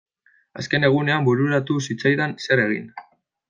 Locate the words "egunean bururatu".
0.87-1.79